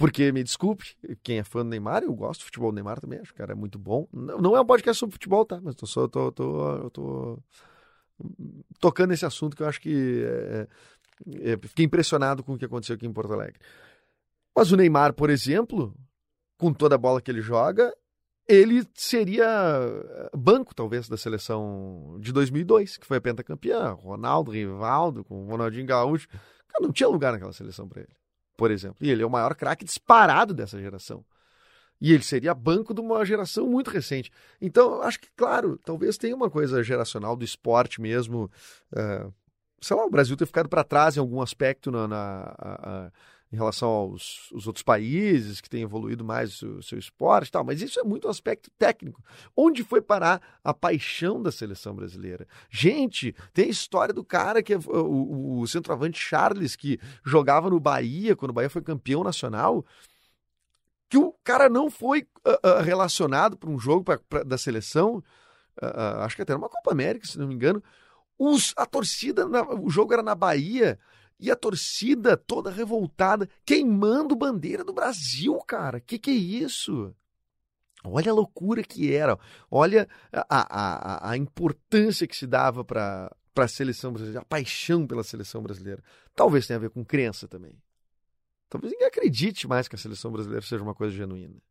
Porque, 0.03 0.33
me 0.33 0.43
desculpe, 0.43 0.97
quem 1.23 1.39
é 1.39 1.45
fã 1.45 1.63
do 1.63 1.69
Neymar, 1.69 2.03
eu 2.03 2.13
gosto 2.13 2.41
do 2.41 2.43
futebol 2.43 2.73
do 2.73 2.75
Neymar 2.75 2.99
também, 2.99 3.19
acho 3.19 3.29
que 3.29 3.35
o 3.35 3.37
cara 3.37 3.53
é 3.53 3.55
muito 3.55 3.79
bom. 3.79 4.05
Não, 4.11 4.37
não 4.37 4.57
é 4.57 4.59
um 4.59 4.65
podcast 4.65 4.99
sobre 4.99 5.13
futebol, 5.13 5.45
tá? 5.45 5.61
Mas 5.61 5.75
tô 5.75 5.85
só, 5.85 6.09
tô, 6.09 6.29
tô, 6.29 6.75
eu 6.75 6.89
tô 6.89 7.39
tocando 8.81 9.11
nesse 9.11 9.25
assunto 9.25 9.55
que 9.55 9.63
eu 9.63 9.67
acho 9.69 9.79
que 9.79 10.21
é, 10.25 10.67
é, 11.47 11.51
é, 11.53 11.57
fiquei 11.57 11.85
impressionado 11.85 12.43
com 12.43 12.51
o 12.53 12.57
que 12.57 12.65
aconteceu 12.65 12.97
aqui 12.97 13.07
em 13.07 13.13
Porto 13.13 13.31
Alegre. 13.31 13.57
Mas 14.53 14.73
o 14.73 14.75
Neymar, 14.75 15.13
por 15.13 15.29
exemplo, 15.29 15.95
com 16.57 16.73
toda 16.73 16.95
a 16.95 16.97
bola 16.97 17.21
que 17.21 17.31
ele 17.31 17.41
joga, 17.41 17.95
ele 18.45 18.85
seria 18.93 19.47
banco, 20.37 20.75
talvez, 20.75 21.07
da 21.07 21.15
seleção 21.15 22.17
de 22.19 22.33
2002, 22.33 22.97
que 22.97 23.07
foi 23.07 23.19
a 23.19 23.21
pentacampeã. 23.21 23.93
Ronaldo, 23.93 24.51
Rivaldo, 24.51 25.23
com 25.23 25.45
Ronaldinho 25.45 25.85
Gaúcho. 25.85 26.27
Cara, 26.27 26.83
não 26.83 26.91
tinha 26.91 27.07
lugar 27.07 27.31
naquela 27.31 27.53
seleção 27.53 27.87
para 27.87 28.01
ele 28.01 28.22
por 28.55 28.71
exemplo. 28.71 28.97
E 29.01 29.09
ele 29.09 29.23
é 29.23 29.25
o 29.25 29.29
maior 29.29 29.55
craque 29.55 29.85
disparado 29.85 30.53
dessa 30.53 30.79
geração. 30.79 31.23
E 31.99 32.11
ele 32.11 32.23
seria 32.23 32.53
banco 32.53 32.93
de 32.93 32.99
uma 32.99 33.23
geração 33.25 33.67
muito 33.67 33.89
recente. 33.89 34.29
Então, 34.59 35.01
acho 35.01 35.19
que, 35.19 35.29
claro, 35.35 35.79
talvez 35.85 36.17
tenha 36.17 36.35
uma 36.35 36.49
coisa 36.49 36.83
geracional 36.83 37.35
do 37.35 37.45
esporte 37.45 38.01
mesmo. 38.01 38.51
Uh, 38.91 39.33
sei 39.79 39.95
lá, 39.95 40.05
o 40.05 40.09
Brasil 40.09 40.35
ter 40.35 40.45
ficado 40.45 40.67
para 40.67 40.83
trás 40.83 41.15
em 41.15 41.19
algum 41.19 41.41
aspecto 41.41 41.91
na, 41.91 42.07
na 42.07 42.55
a, 42.57 42.89
a, 42.89 43.11
em 43.53 43.55
relação 43.55 43.87
aos 43.87 44.49
outros 44.65 44.81
países 44.81 45.61
que 45.61 45.69
têm 45.69 45.83
evoluído 45.83 46.25
mais 46.25 46.59
o 46.63 46.81
seu 46.81 46.97
esporte 46.97 47.49
e 47.49 47.51
tal, 47.51 47.63
mas 47.63 47.83
isso 47.83 47.99
é 47.99 48.03
muito 48.03 48.27
um 48.27 48.31
aspecto 48.31 48.71
técnico. 48.79 49.23
Onde 49.55 49.83
foi 49.83 50.01
parar 50.01 50.41
a 50.63 50.73
paixão 50.73 51.39
da 51.39 51.51
seleção 51.51 51.95
brasileira? 51.95 52.47
Gente, 52.67 53.35
tem 53.53 53.65
a 53.65 53.69
história 53.69 54.11
do 54.11 54.23
cara 54.23 54.63
que 54.63 54.73
é 54.73 54.77
o, 54.77 55.59
o 55.59 55.67
centroavante 55.67 56.19
Charles, 56.19 56.75
que 56.75 56.99
jogava 57.23 57.69
no 57.69 57.79
Bahia, 57.79 58.35
quando 58.35 58.49
o 58.49 58.53
Bahia 58.53 58.71
foi 58.71 58.81
campeão 58.81 59.23
nacional, 59.23 59.85
que 61.07 61.19
o 61.19 61.31
cara 61.43 61.69
não 61.69 61.91
foi 61.91 62.27
uh, 62.47 62.79
uh, 62.79 62.81
relacionado 62.81 63.55
para 63.55 63.69
um 63.69 63.77
jogo 63.77 64.03
pra, 64.03 64.17
pra, 64.17 64.41
da 64.41 64.57
seleção, 64.57 65.17
uh, 65.79 66.21
acho 66.21 66.35
que 66.35 66.41
até 66.41 66.55
numa 66.55 66.69
Copa 66.69 66.91
América, 66.91 67.27
se 67.27 67.37
não 67.37 67.47
me 67.47 67.53
engano. 67.53 67.83
Os, 68.35 68.73
a 68.75 68.87
torcida, 68.87 69.47
na, 69.47 69.61
o 69.75 69.91
jogo 69.91 70.11
era 70.11 70.23
na 70.23 70.33
Bahia, 70.33 70.97
e 71.39 71.51
a 71.51 71.55
torcida 71.55 72.37
toda 72.37 72.71
revoltada, 72.71 73.49
queimando 73.65 74.35
bandeira 74.35 74.83
do 74.83 74.93
Brasil, 74.93 75.57
cara. 75.59 75.99
Que 75.99 76.17
que 76.17 76.31
é 76.31 76.33
isso? 76.33 77.13
Olha 78.03 78.31
a 78.31 78.35
loucura 78.35 78.83
que 78.83 79.13
era. 79.13 79.37
Olha 79.71 80.07
a, 80.31 81.27
a, 81.29 81.31
a 81.31 81.37
importância 81.37 82.27
que 82.27 82.35
se 82.35 82.45
dava 82.45 82.83
para 82.83 83.33
a 83.55 83.67
seleção 83.67 84.11
brasileira, 84.11 84.41
a 84.41 84.45
paixão 84.45 85.07
pela 85.07 85.23
seleção 85.23 85.61
brasileira. 85.61 86.03
Talvez 86.35 86.67
tenha 86.67 86.77
a 86.77 86.81
ver 86.81 86.89
com 86.89 87.03
crença 87.05 87.47
também. 87.47 87.77
Talvez 88.69 88.91
ninguém 88.91 89.07
acredite 89.07 89.67
mais 89.67 89.87
que 89.87 89.95
a 89.95 89.99
seleção 89.99 90.31
brasileira 90.31 90.65
seja 90.65 90.83
uma 90.83 90.95
coisa 90.95 91.15
genuína. 91.15 91.61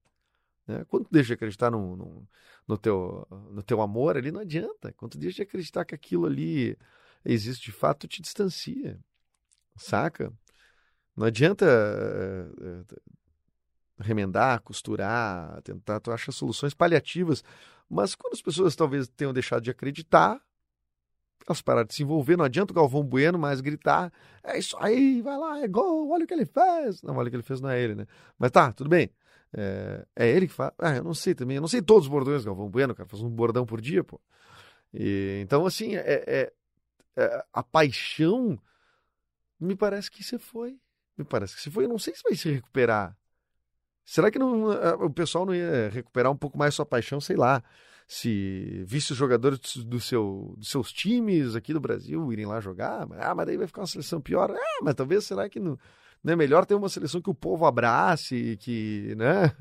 Né? 0.67 0.85
Quando 0.89 1.05
tu 1.05 1.13
deixa 1.13 1.29
de 1.29 1.35
acreditar 1.35 1.71
no, 1.71 1.97
no, 1.97 2.29
no, 2.67 2.79
teu, 2.79 3.27
no 3.51 3.63
teu 3.63 3.81
amor 3.83 4.17
ali, 4.17 4.31
não 4.31 4.41
adianta. 4.41 4.93
Quando 4.93 5.13
tu 5.13 5.19
deixa 5.19 5.37
de 5.37 5.43
acreditar 5.43 5.85
que 5.85 5.95
aquilo 5.95 6.27
ali 6.27 6.79
existe 7.25 7.65
de 7.65 7.73
fato, 7.73 8.01
tu 8.01 8.09
te 8.09 8.23
distancia. 8.23 8.99
Saca? 9.77 10.33
Não 11.17 11.27
adianta 11.27 11.67
uh, 11.67 13.03
remendar, 13.99 14.61
costurar, 14.63 15.61
tentar, 15.63 16.01
tu 16.01 16.11
acha 16.11 16.33
soluções 16.33 16.75
paliativas. 16.75 17.45
Mas 17.89 18.15
quando 18.15 18.35
as 18.35 18.43
pessoas 18.43 18.75
talvez 18.75 19.09
tenham 19.09 19.33
deixado 19.33 19.63
de 19.63 19.71
acreditar, 19.71 20.41
elas 21.47 21.61
pararam 21.61 21.87
de 21.87 21.95
se 21.95 22.03
envolver. 22.03 22.37
Não 22.37 22.45
adianta 22.45 22.73
o 22.73 22.75
Galvão 22.75 23.03
Bueno 23.03 23.39
mais 23.39 23.61
gritar: 23.61 24.13
é 24.43 24.59
isso 24.59 24.77
aí, 24.79 25.21
vai 25.21 25.37
lá, 25.37 25.61
é 25.61 25.69
gol, 25.69 26.11
olha 26.11 26.25
o 26.25 26.27
que 26.27 26.35
ele 26.35 26.47
fez. 26.47 27.03
Não, 27.03 27.17
olha 27.17 27.29
o 27.29 27.31
que 27.31 27.37
ele 27.37 27.43
fez, 27.43 27.61
não 27.61 27.71
é 27.71 27.81
ele, 27.81 27.95
né? 27.95 28.07
Mas 28.39 28.51
tá, 28.51 28.73
tudo 28.73 28.89
bem. 28.89 29.11
É, 29.55 30.07
é 30.17 30.29
ele 30.29 30.47
que 30.47 30.55
faz. 30.55 30.73
Ah, 30.79 30.97
eu 30.97 31.05
não 31.05 31.15
sei 31.15 31.35
também. 31.35 31.57
Eu 31.57 31.61
não 31.61 31.69
sei 31.69 31.83
todos 31.83 32.05
os 32.05 32.09
bordões 32.09 32.45
Galvão 32.45 32.69
Bueno, 32.71 32.95
cara. 32.95 33.09
Faz 33.09 33.23
um 33.23 33.29
bordão 33.29 33.67
por 33.67 33.81
dia, 33.81 34.03
pô. 34.03 34.21
E, 34.95 35.41
então, 35.43 35.67
assim, 35.67 35.95
é, 35.97 36.25
é, 36.27 36.53
é 37.17 37.45
a 37.53 37.63
paixão 37.63 38.59
me 39.63 39.77
parece 39.77 40.11
que 40.11 40.23
você 40.23 40.39
foi. 40.39 40.79
Me 41.17 41.25
parece 41.25 41.55
que 41.55 41.63
você 41.63 41.71
foi. 41.71 41.85
Eu 41.85 41.89
não 41.89 41.99
sei 41.99 42.15
se 42.15 42.23
vai 42.23 42.35
se 42.35 42.51
recuperar. 42.51 43.17
Será 44.05 44.31
que 44.31 44.39
não, 44.39 44.71
o 45.05 45.11
pessoal 45.11 45.47
não 45.47 45.55
ia 45.55 45.89
recuperar 45.89 46.33
um 46.33 46.37
pouco 46.37 46.59
mais 46.59 46.75
sua 46.75 46.85
paixão, 46.85 47.21
sei 47.21 47.37
lá, 47.37 47.63
se 48.09 48.83
visse 48.85 49.13
os 49.13 49.19
jogadores 49.19 49.77
do 49.77 50.01
seu, 50.01 50.55
dos 50.59 50.69
seus 50.69 50.93
times 50.93 51.55
aqui 51.55 51.73
do 51.73 51.81
Brasil 51.81 52.33
irem 52.33 52.47
lá 52.47 52.61
jogar? 52.61 53.07
Ah, 53.13 53.35
mas 53.35 53.47
daí 53.47 53.57
vai 53.57 53.67
ficar 53.67 53.83
uma 53.83 53.87
seleção 53.87 54.21
pior. 54.21 54.51
Ah, 54.51 54.81
mas 54.83 54.95
talvez 54.95 55.25
será 55.25 55.49
que 55.49 55.61
não, 55.61 55.79
não 56.23 56.33
é 56.33 56.37
melhor 56.37 56.67
ter 56.67 56.75
uma 56.75 56.89
seleção 56.89 57.23
que 57.23 57.31
o 57.31 57.35
povo 57.35 57.65
abrace, 57.65 58.57
que, 58.61 59.15
né? 59.17 59.55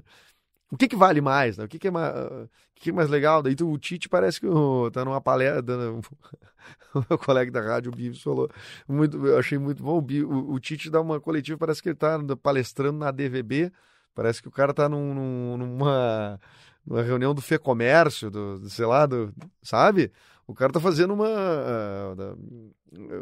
O 0.72 0.78
que, 0.78 0.88
que 0.88 0.96
vale 0.96 1.20
mais? 1.20 1.58
Né? 1.58 1.66
O, 1.66 1.68
que, 1.68 1.78
que, 1.78 1.90
é 1.90 1.92
mais, 1.92 2.16
o 2.16 2.50
que, 2.76 2.84
que 2.84 2.90
é 2.92 2.94
mais 2.94 3.10
legal? 3.10 3.44
Daí 3.44 3.56
tu, 3.56 3.70
o 3.70 3.78
Tite 3.78 4.08
parece 4.08 4.40
que 4.40 4.48
está 4.88 5.04
numa 5.04 5.20
palestra. 5.20 5.64
o 6.96 7.04
meu 7.10 7.18
colega 7.18 7.52
da 7.52 7.62
rádio, 7.62 7.92
o 7.92 7.96
Bibs, 7.96 8.22
falou. 8.22 8.50
Muito, 8.88 9.18
eu 9.28 9.38
achei 9.38 9.58
muito 9.58 9.84
bom. 9.84 10.00
O, 10.00 10.54
o, 10.54 10.60
Tite 10.62 10.90
dá 10.90 11.02
uma 11.02 11.20
coletiva, 11.20 11.58
parece 11.58 11.84
que 11.84 11.90
ele 11.90 11.96
está 11.96 12.18
palestrando 12.42 12.98
na 13.00 13.12
DVB. 13.12 13.70
Parece 14.16 14.42
que 14.42 14.48
o 14.48 14.52
cara 14.52 14.72
está 14.72 14.88
num, 14.88 15.14
num, 15.14 15.58
numa, 15.58 16.40
numa 16.86 17.02
reunião 17.02 17.34
do 17.34 17.42
FEComércio, 17.42 18.32
do, 18.32 18.60
do, 18.60 18.70
sei 18.70 18.86
lá, 18.86 19.06
do, 19.06 19.34
sabe? 19.62 20.10
O 20.48 20.54
cara 20.54 20.70
está 20.70 20.80
fazendo 20.80 21.14
uma, 21.14 21.28
uh, 21.28 22.38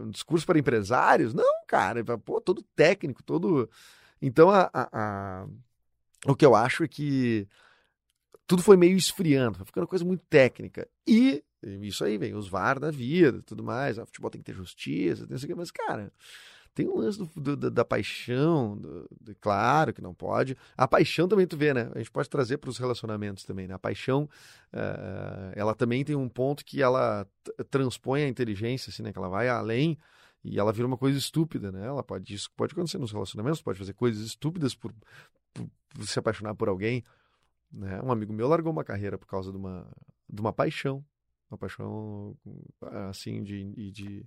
um 0.06 0.10
discurso 0.12 0.46
para 0.46 0.60
empresários. 0.60 1.34
Não, 1.34 1.66
cara, 1.68 2.04
pô, 2.20 2.40
todo 2.40 2.64
técnico, 2.76 3.24
todo. 3.24 3.70
Então, 4.22 4.50
a, 4.50 4.70
a, 4.74 4.90
a 4.92 5.48
o 6.26 6.36
que 6.36 6.46
eu 6.46 6.56
acho 6.56 6.84
é 6.84 6.88
que 6.88 7.48
tudo 8.48 8.64
foi 8.64 8.76
meio 8.76 8.98
esfriando, 8.98 9.58
foi 9.58 9.66
ficando 9.66 9.88
coisa 9.88 10.04
muito 10.04 10.24
técnica. 10.26 10.88
E 11.06 11.44
isso 11.82 12.04
aí 12.04 12.18
vem 12.18 12.34
os 12.34 12.48
VAR 12.48 12.80
da 12.80 12.90
vida 12.90 13.42
tudo 13.46 13.64
mais. 13.64 13.98
O 13.98 14.06
futebol 14.06 14.30
tem 14.30 14.42
que 14.42 14.52
ter 14.52 14.58
justiça, 14.58 15.28
tem 15.28 15.36
isso 15.36 15.46
aqui, 15.46 15.56
mas, 15.56 15.72
cara, 15.72 16.12
tem 16.74 16.88
um 16.88 16.98
lance 16.98 17.18
do, 17.18 17.56
do, 17.56 17.72
da 17.72 17.84
paixão, 17.84 18.78
do, 18.78 19.36
claro 19.40 19.94
que 19.94 20.02
não 20.02 20.14
pode. 20.14 20.58
A 20.78 20.88
paixão 20.88 21.28
também 21.28 21.46
tu 21.46 21.58
vê, 21.58 21.74
né? 21.74 21.92
A 21.94 21.98
gente 21.98 22.12
pode 22.12 22.30
trazer 22.30 22.58
para 22.58 22.70
os 22.70 22.78
relacionamentos 22.78 23.44
também, 23.44 23.68
né? 23.68 23.74
A 23.74 23.80
paixão, 23.80 24.30
uh, 24.74 25.52
ela 25.56 25.76
também 25.76 26.04
tem 26.06 26.16
um 26.16 26.30
ponto 26.30 26.64
que 26.64 26.82
ela 26.82 27.28
transpõe 27.70 28.24
a 28.24 28.28
inteligência, 28.28 28.90
assim, 28.92 29.04
né? 29.04 29.12
Que 29.12 29.18
ela 29.20 29.30
vai 29.30 29.50
além 29.50 29.98
e 30.44 30.58
ela 30.58 30.72
vira 30.72 30.88
uma 30.88 30.98
coisa 30.98 31.18
estúpida, 31.18 31.72
né? 31.72 31.86
Ela 31.86 32.02
pode, 32.02 32.34
isso 32.34 32.50
pode 32.56 32.72
acontecer 32.72 32.98
nos 32.98 33.12
relacionamentos, 33.12 33.62
pode 33.62 33.78
fazer 33.78 33.94
coisas 33.94 34.26
estúpidas 34.26 34.74
por, 34.74 34.94
se 36.02 36.20
apaixonar 36.20 36.56
por 36.56 36.70
alguém. 36.70 37.04
Né? 37.72 38.02
Um 38.02 38.12
amigo 38.12 38.34
meu 38.34 38.48
largou 38.48 38.72
uma 38.72 38.84
carreira 38.84 39.18
por 39.18 39.28
causa 39.28 39.52
de 39.52 39.58
uma, 39.58 39.88
de 40.28 40.42
uma 40.42 40.54
paixão. 40.54 41.04
Uma 41.50 41.58
paixão, 41.58 42.38
assim, 43.10 43.42
de, 43.42 43.92
de, 43.92 44.26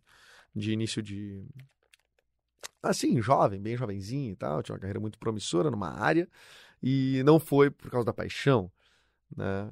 de 0.54 0.72
início 0.72 1.02
de. 1.02 1.44
Assim, 2.82 3.22
jovem, 3.22 3.60
bem 3.60 3.76
jovenzinho 3.76 4.32
e 4.32 4.36
tal. 4.36 4.62
Tinha 4.62 4.74
uma 4.74 4.80
carreira 4.80 4.98
muito 4.98 5.18
promissora 5.18 5.70
numa 5.70 5.90
área. 5.90 6.28
E 6.82 7.22
não 7.24 7.38
foi 7.38 7.70
por 7.70 7.90
causa 7.90 8.06
da 8.06 8.12
paixão. 8.12 8.70
Né? 9.36 9.70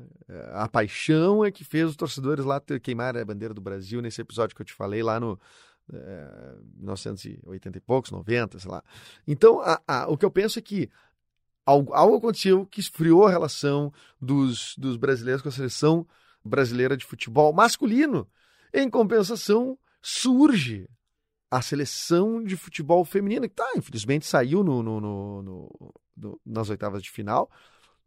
A 0.53 0.69
paixão 0.69 1.45
é 1.45 1.51
que 1.51 1.65
fez 1.65 1.89
os 1.89 1.97
torcedores 1.97 2.45
lá 2.45 2.63
queimar 2.83 3.17
a 3.17 3.25
bandeira 3.25 3.53
do 3.53 3.61
Brasil 3.61 4.01
nesse 4.01 4.21
episódio 4.21 4.55
que 4.55 4.63
eu 4.63 4.67
te 4.67 4.73
falei 4.73 5.03
lá 5.03 5.19
no, 5.19 5.39
é, 5.93 6.55
1980 6.77 7.79
e 7.79 7.81
poucos, 7.81 8.11
90, 8.11 8.59
sei 8.59 8.71
lá. 8.71 8.83
Então, 9.27 9.61
a, 9.61 9.81
a, 9.87 10.09
o 10.09 10.17
que 10.17 10.25
eu 10.25 10.31
penso 10.31 10.59
é 10.59 10.63
que 10.63 10.89
algo, 11.65 11.93
algo 11.93 12.17
aconteceu 12.17 12.67
que 12.67 12.81
esfriou 12.81 13.27
a 13.27 13.31
relação 13.31 13.93
dos, 14.21 14.75
dos 14.77 14.97
brasileiros 14.97 15.43
com 15.43 15.49
a 15.49 15.53
seleção 15.53 16.07
brasileira 16.45 16.97
de 16.97 17.05
futebol 17.05 17.53
masculino. 17.53 18.27
Em 18.73 18.89
compensação, 18.89 19.79
surge 20.01 20.89
a 21.51 21.61
seleção 21.61 22.43
de 22.43 22.57
futebol 22.57 23.05
feminino, 23.05 23.49
que 23.49 23.55
tá, 23.55 23.69
infelizmente 23.77 24.27
saiu 24.27 24.63
no, 24.63 24.83
no, 24.83 25.01
no, 25.01 25.43
no 25.43 26.41
nas 26.45 26.71
oitavas 26.71 27.03
de 27.03 27.11
final, 27.11 27.51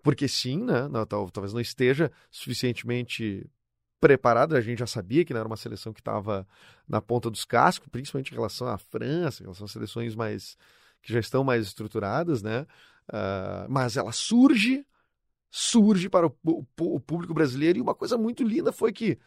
porque 0.02 0.28
sim, 0.28 0.64
né, 0.64 0.88
não, 0.88 1.06
talvez 1.06 1.54
não 1.54 1.60
esteja 1.60 2.12
suficientemente 2.32 3.50
preparada, 4.00 4.58
a 4.58 4.62
gente 4.62 4.80
já 4.80 4.88
sabia 4.88 5.24
que 5.24 5.34
não 5.34 5.40
era 5.40 5.48
uma 5.48 5.58
seleção 5.58 5.94
que 5.94 6.02
estava 6.02 6.48
na 6.88 7.02
ponta 7.02 7.30
dos 7.30 7.46
cascos, 7.46 7.88
principalmente 7.90 8.32
em 8.32 8.36
relação 8.36 8.68
à 8.68 8.78
França, 8.78 9.42
em 9.42 9.46
relação 9.46 9.66
às 9.66 9.72
seleções 9.72 10.16
mais 10.16 10.58
que 11.02 11.12
já 11.12 11.20
estão 11.20 11.44
mais 11.44 11.68
estruturadas, 11.68 12.42
né? 12.42 12.66
Uh, 13.10 13.68
mas 13.70 13.98
ela 13.98 14.12
surge, 14.12 14.86
surge 15.50 16.10
para 16.10 16.28
o, 16.28 16.36
o, 16.44 16.66
o, 16.78 17.00
público 17.00 17.34
brasileiro. 17.34 17.80
E 17.80 17.82
uma 17.82 17.96
coisa 17.96 18.18
muito 18.18 18.44
linda 18.44 18.72
foi 18.72 18.92
que 18.92 19.20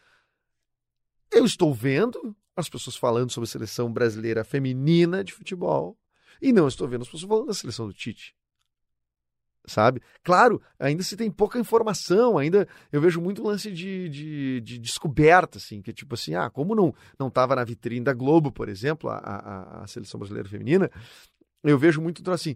eu 1.31 1.45
estou 1.45 1.73
vendo 1.73 2.35
as 2.55 2.67
pessoas 2.69 2.95
falando 2.95 3.31
sobre 3.31 3.47
a 3.47 3.51
seleção 3.51 3.91
brasileira 3.91 4.43
feminina 4.43 5.23
de 5.23 5.33
futebol 5.33 5.97
e 6.41 6.51
não 6.51 6.67
estou 6.67 6.87
vendo 6.87 7.01
as 7.01 7.07
pessoas 7.07 7.29
falando 7.29 7.47
da 7.47 7.53
seleção 7.53 7.87
do 7.87 7.93
Tite. 7.93 8.35
Sabe? 9.65 10.01
Claro, 10.23 10.61
ainda 10.79 11.03
se 11.03 11.17
tem 11.17 11.29
pouca 11.29 11.59
informação, 11.59 12.37
ainda 12.37 12.65
eu 12.89 13.01
vejo 13.01 13.19
muito 13.19 13.43
lance 13.43 13.69
de, 13.69 14.07
de, 14.07 14.61
de 14.61 14.77
descoberta, 14.79 15.57
assim, 15.57 15.81
que 15.81 15.89
é 15.89 15.93
tipo 15.93 16.15
assim, 16.15 16.35
ah, 16.35 16.49
como 16.49 16.73
não 16.73 16.95
não 17.19 17.27
estava 17.27 17.53
na 17.53 17.65
vitrine 17.65 18.05
da 18.05 18.13
Globo, 18.13 18.49
por 18.49 18.69
exemplo, 18.69 19.09
a, 19.09 19.17
a, 19.17 19.83
a 19.83 19.87
seleção 19.87 20.17
brasileira 20.17 20.47
feminina, 20.47 20.89
eu 21.63 21.77
vejo 21.77 22.01
muito 22.01 22.21
então, 22.21 22.33
assim, 22.33 22.55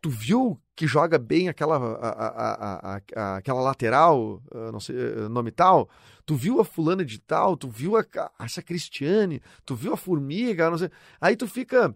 Tu 0.00 0.08
viu 0.10 0.60
que 0.76 0.86
joga 0.86 1.18
bem 1.18 1.48
aquela, 1.48 1.76
a, 1.76 2.08
a, 2.08 3.00
a, 3.16 3.36
aquela 3.36 3.60
lateral, 3.60 4.42
não 4.72 4.80
sei, 4.80 4.96
eh, 4.96 5.28
nome 5.28 5.50
tal? 5.50 5.88
Tu 6.26 6.34
viu 6.34 6.60
a 6.60 6.64
fulana 6.64 7.04
de 7.04 7.18
tal? 7.18 7.56
Tu 7.56 7.68
viu 7.68 7.96
a, 7.96 8.04
essa 8.40 8.62
Cristiane? 8.62 9.42
Tu 9.64 9.74
viu 9.74 9.92
a 9.92 9.96
formiga? 9.96 10.70
Não 10.70 10.78
sei. 10.78 10.90
Aí 11.20 11.36
tu 11.36 11.46
fica. 11.46 11.94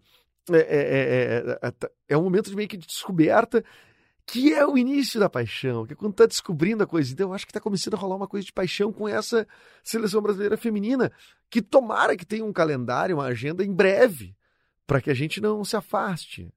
É, 0.50 0.56
é, 0.56 1.68
é, 1.68 1.90
é, 2.08 2.16
um 2.16 2.22
momento 2.22 2.48
de 2.48 2.56
meio 2.56 2.68
que 2.68 2.76
de 2.78 2.86
descoberta 2.86 3.62
que 4.28 4.52
é 4.52 4.64
o 4.66 4.76
início 4.76 5.18
da 5.18 5.28
paixão, 5.28 5.86
que 5.86 5.94
é 5.94 5.96
quando 5.96 6.12
tá 6.12 6.26
descobrindo 6.26 6.82
a 6.82 6.86
coisa. 6.86 7.10
Então, 7.10 7.30
eu 7.30 7.32
acho 7.32 7.46
que 7.46 7.52
tá 7.52 7.60
começando 7.60 7.94
a 7.94 7.96
rolar 7.96 8.16
uma 8.16 8.28
coisa 8.28 8.44
de 8.44 8.52
paixão 8.52 8.92
com 8.92 9.08
essa 9.08 9.48
seleção 9.82 10.20
brasileira 10.20 10.58
feminina, 10.58 11.10
que 11.50 11.62
tomara 11.62 12.14
que 12.14 12.26
tenha 12.26 12.44
um 12.44 12.52
calendário, 12.52 13.16
uma 13.16 13.24
agenda 13.24 13.64
em 13.64 13.72
breve, 13.72 14.36
para 14.86 15.00
que 15.00 15.10
a 15.10 15.14
gente 15.14 15.40
não 15.40 15.64
se 15.64 15.76
afaste. 15.76 16.52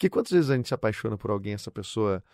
Porque 0.00 0.08
quantas 0.08 0.32
vezes 0.32 0.48
a 0.48 0.56
gente 0.56 0.66
se 0.66 0.72
apaixona 0.72 1.18
por 1.18 1.30
alguém, 1.30 1.52
essa 1.52 1.70
pessoa 1.70 2.24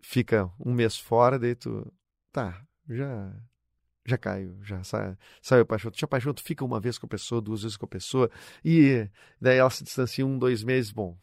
fica 0.00 0.48
um 0.64 0.72
mês 0.72 0.96
fora, 0.96 1.36
daí 1.36 1.56
tu. 1.56 1.92
Tá, 2.30 2.64
já. 2.88 3.34
já 4.06 4.16
caiu, 4.16 4.56
já 4.62 4.84
sai, 4.84 5.18
saiu 5.42 5.62
a 5.62 5.66
paixão. 5.66 5.90
Tu 5.90 5.96
tinha 5.96 6.06
paixão, 6.06 6.32
tu 6.32 6.40
fica 6.40 6.64
uma 6.64 6.78
vez 6.78 6.96
com 6.96 7.06
a 7.06 7.08
pessoa, 7.08 7.40
duas 7.40 7.62
vezes 7.62 7.76
com 7.76 7.84
a 7.84 7.88
pessoa, 7.88 8.30
e 8.64 9.10
daí 9.40 9.58
ela 9.58 9.68
se 9.70 9.82
distancia 9.82 10.24
um, 10.24 10.38
dois 10.38 10.62
meses, 10.62 10.92
bom, 10.92 11.18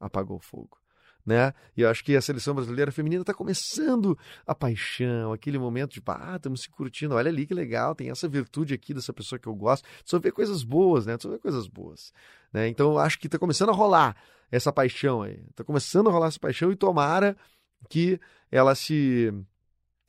apagou 0.00 0.38
o 0.38 0.42
fogo. 0.42 0.76
Né? 1.24 1.54
E 1.76 1.82
eu 1.82 1.90
acho 1.90 2.02
que 2.02 2.16
a 2.16 2.20
seleção 2.20 2.54
brasileira 2.54 2.90
feminina 2.90 3.22
está 3.22 3.32
começando 3.32 4.18
a 4.44 4.54
paixão, 4.54 5.32
aquele 5.32 5.60
momento 5.60 5.92
de, 5.92 6.02
ah, 6.06 6.34
estamos 6.34 6.62
se 6.62 6.70
curtindo, 6.70 7.14
olha 7.14 7.28
ali 7.28 7.46
que 7.46 7.54
legal, 7.54 7.94
tem 7.94 8.10
essa 8.10 8.26
virtude 8.26 8.74
aqui 8.74 8.92
dessa 8.92 9.12
pessoa 9.12 9.38
que 9.38 9.46
eu 9.46 9.54
gosto. 9.54 9.86
Só 10.04 10.18
ver 10.18 10.32
coisas 10.32 10.64
boas, 10.64 11.06
né? 11.06 11.16
Só 11.20 11.28
ver 11.28 11.38
coisas 11.38 11.68
boas. 11.68 12.12
Né? 12.52 12.66
Então 12.66 12.92
eu 12.92 12.98
acho 12.98 13.16
que 13.16 13.28
está 13.28 13.38
começando 13.38 13.68
a 13.68 13.74
rolar 13.74 14.16
essa 14.50 14.72
paixão 14.72 15.22
aí. 15.22 15.42
Está 15.50 15.64
começando 15.64 16.08
a 16.08 16.12
rolar 16.12 16.28
essa 16.28 16.40
paixão 16.40 16.72
e 16.72 16.76
tomara 16.76 17.36
que 17.88 18.20
ela 18.50 18.74
se 18.74 19.32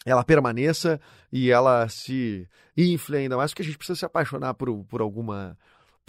ela 0.06 0.24
permaneça 0.24 1.00
e 1.32 1.52
ela 1.52 1.88
se 1.90 2.48
infle 2.76 3.18
ainda 3.18 3.36
mais, 3.36 3.52
porque 3.52 3.62
a 3.62 3.66
gente 3.66 3.78
precisa 3.78 4.00
se 4.00 4.06
apaixonar 4.06 4.54
por, 4.54 4.84
por 4.86 5.02
alguma 5.02 5.58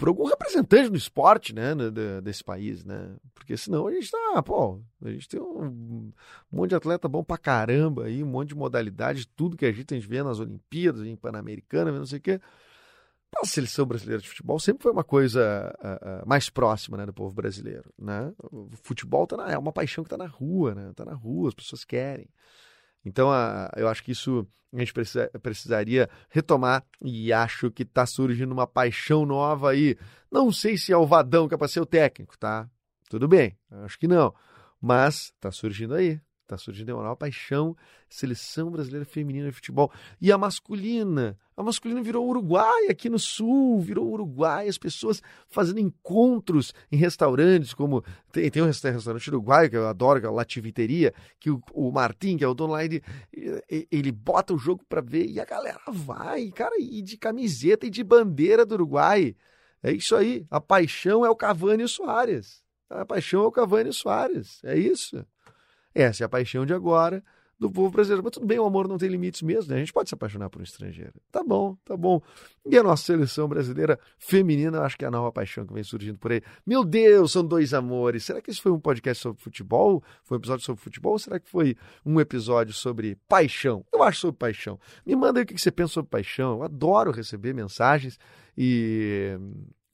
por 0.01 0.07
algum 0.07 0.25
representante 0.25 0.89
do 0.89 0.97
esporte, 0.97 1.53
né, 1.53 1.75
desse 2.23 2.43
país, 2.43 2.83
né? 2.83 3.15
Porque 3.35 3.55
senão 3.55 3.85
a 3.85 3.91
gente 3.91 4.09
tá, 4.09 4.41
pô, 4.41 4.81
a 4.99 5.11
gente 5.11 5.29
tem 5.29 5.39
um, 5.39 6.11
monte 6.51 6.69
de 6.69 6.75
atleta 6.75 7.07
bom 7.07 7.23
pra 7.23 7.37
caramba 7.37 8.05
aí, 8.05 8.23
um 8.23 8.27
monte 8.27 8.49
de 8.49 8.55
modalidade, 8.55 9.27
tudo 9.27 9.55
que 9.55 9.63
a 9.63 9.71
gente, 9.71 9.93
a 9.93 9.97
gente 9.97 10.09
vê 10.09 10.23
nas 10.23 10.39
Olimpíadas, 10.39 11.05
em 11.05 11.15
Pan-Americana, 11.15 11.91
não 11.91 12.05
sei 12.07 12.19
o. 12.19 12.41
A 13.37 13.45
seleção 13.45 13.85
brasileira 13.85 14.21
de 14.21 14.27
futebol 14.27 14.59
sempre 14.59 14.83
foi 14.83 14.91
uma 14.91 15.03
coisa 15.03 15.73
uh, 15.79 16.23
uh, 16.23 16.27
mais 16.27 16.49
próxima 16.49 16.97
né, 16.97 17.05
do 17.05 17.13
povo 17.13 17.33
brasileiro, 17.33 17.91
né? 17.97 18.33
O 18.51 18.69
futebol 18.83 19.25
tá 19.25 19.37
na, 19.37 19.51
é 19.51 19.57
uma 19.57 19.71
paixão 19.71 20.03
que 20.03 20.09
tá 20.09 20.17
na 20.17 20.27
rua, 20.27 20.75
né? 20.75 20.91
Tá 20.93 21.05
na 21.05 21.13
rua, 21.13 21.47
as 21.47 21.55
pessoas 21.55 21.85
querem. 21.85 22.29
Então, 23.05 23.31
a, 23.31 23.71
eu 23.77 23.87
acho 23.87 24.03
que 24.03 24.11
isso 24.11 24.45
a 24.73 24.79
gente 24.79 24.93
precisa, 24.93 25.29
precisaria 25.41 26.09
retomar 26.29 26.85
e 27.01 27.33
acho 27.33 27.69
que 27.71 27.83
está 27.83 28.05
surgindo 28.05 28.51
uma 28.51 28.67
paixão 28.67 29.25
nova 29.25 29.71
aí. 29.71 29.97
Não 30.31 30.51
sei 30.51 30.77
se 30.77 30.93
é 30.93 30.97
o 30.97 31.05
Vadão 31.05 31.47
que 31.47 31.53
é 31.53 31.57
para 31.57 31.67
ser 31.67 31.81
o 31.81 31.85
técnico, 31.85 32.37
tá? 32.37 32.69
Tudo 33.09 33.27
bem, 33.27 33.57
acho 33.83 33.99
que 33.99 34.07
não. 34.07 34.33
Mas 34.79 35.33
está 35.35 35.51
surgindo 35.51 35.93
aí. 35.93 36.19
Está 36.51 36.57
surgindo 36.57 36.93
uma 36.93 37.03
nova 37.03 37.15
paixão, 37.15 37.77
seleção 38.09 38.69
brasileira 38.69 39.05
feminina 39.05 39.47
de 39.47 39.53
futebol. 39.53 39.89
E 40.19 40.33
a 40.33 40.37
masculina? 40.37 41.37
A 41.55 41.63
masculina 41.63 42.01
virou 42.01 42.27
Uruguai 42.27 42.87
aqui 42.89 43.09
no 43.09 43.17
sul, 43.17 43.79
virou 43.79 44.11
Uruguai, 44.11 44.67
as 44.67 44.77
pessoas 44.77 45.21
fazendo 45.47 45.79
encontros 45.79 46.73
em 46.91 46.97
restaurantes, 46.97 47.73
como 47.73 48.03
tem, 48.33 48.51
tem 48.51 48.61
um 48.61 48.65
restaurante 48.65 49.29
uruguaio 49.29 49.69
que 49.69 49.77
eu 49.77 49.87
adoro, 49.87 50.19
que 50.19 50.25
é 50.25 50.29
a 50.29 50.31
Lativiteria, 50.33 51.13
que 51.39 51.49
o, 51.49 51.61
o 51.73 51.89
Martim, 51.89 52.35
que 52.35 52.43
é 52.43 52.47
o 52.47 52.53
dono 52.53 52.73
lá, 52.73 52.83
ele, 52.83 53.01
ele 53.89 54.11
bota 54.11 54.53
o 54.53 54.57
jogo 54.57 54.83
para 54.89 54.99
ver 54.99 55.27
e 55.27 55.39
a 55.39 55.45
galera 55.45 55.79
vai, 55.87 56.49
cara, 56.49 56.75
e 56.77 57.01
de 57.01 57.15
camiseta 57.15 57.85
e 57.85 57.89
de 57.89 58.03
bandeira 58.03 58.65
do 58.65 58.73
Uruguai. 58.73 59.37
É 59.81 59.93
isso 59.93 60.17
aí, 60.17 60.45
a 60.51 60.59
paixão 60.59 61.25
é 61.25 61.29
o 61.29 61.35
Cavani 61.35 61.83
e 61.83 61.85
o 61.85 61.89
Soares. 61.89 62.61
A 62.89 63.05
paixão 63.05 63.43
é 63.43 63.47
o 63.47 63.51
Cavani 63.51 63.87
e 63.87 63.91
o 63.91 63.93
Soares, 63.93 64.59
é 64.65 64.77
isso. 64.77 65.25
Essa 65.93 66.23
é 66.23 66.25
a 66.25 66.29
paixão 66.29 66.65
de 66.65 66.73
agora 66.73 67.23
do 67.61 67.69
povo 67.69 67.91
brasileiro. 67.91 68.23
Mas 68.23 68.31
tudo 68.31 68.47
bem, 68.47 68.57
o 68.57 68.65
amor 68.65 68.87
não 68.87 68.97
tem 68.97 69.07
limites 69.07 69.43
mesmo, 69.43 69.69
né? 69.69 69.77
A 69.77 69.79
gente 69.79 69.93
pode 69.93 70.09
se 70.09 70.15
apaixonar 70.15 70.49
por 70.49 70.59
um 70.59 70.63
estrangeiro. 70.63 71.13
Tá 71.31 71.43
bom, 71.43 71.77
tá 71.85 71.95
bom. 71.95 72.19
E 72.65 72.75
a 72.75 72.81
nossa 72.81 73.03
seleção 73.03 73.47
brasileira 73.47 73.99
feminina, 74.17 74.81
acho 74.81 74.97
que 74.97 75.05
é 75.05 75.07
a 75.07 75.11
nova 75.11 75.31
paixão 75.31 75.63
que 75.63 75.71
vem 75.71 75.83
surgindo 75.83 76.17
por 76.17 76.31
aí. 76.31 76.41
Meu 76.65 76.83
Deus, 76.83 77.33
são 77.33 77.45
dois 77.45 77.71
amores. 77.71 78.23
Será 78.23 78.41
que 78.41 78.49
isso 78.49 78.63
foi 78.63 78.71
um 78.71 78.79
podcast 78.79 79.21
sobre 79.21 79.43
futebol? 79.43 80.03
Foi 80.23 80.37
um 80.37 80.39
episódio 80.39 80.65
sobre 80.65 80.81
futebol? 80.81 81.11
Ou 81.11 81.19
será 81.19 81.39
que 81.39 81.47
foi 81.47 81.77
um 82.03 82.19
episódio 82.19 82.73
sobre 82.73 83.15
paixão? 83.29 83.85
Eu 83.93 84.01
acho 84.01 84.21
sobre 84.21 84.39
paixão. 84.39 84.79
Me 85.05 85.15
manda 85.15 85.39
aí 85.39 85.43
o 85.43 85.45
que 85.45 85.55
você 85.55 85.71
pensa 85.71 85.93
sobre 85.93 86.09
paixão. 86.09 86.53
Eu 86.53 86.63
adoro 86.63 87.11
receber 87.11 87.53
mensagens 87.53 88.17
e 88.57 89.37